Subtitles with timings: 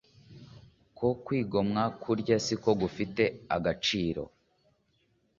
[0.89, 3.23] Uko kwigomwa kurya siko gufite
[3.55, 4.23] agaciro